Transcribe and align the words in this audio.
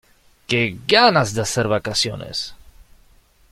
Qué 0.47 0.79
ganas 0.87 1.35
de 1.35 1.43
hacer 1.43 1.67
vacaciones. 1.67 2.55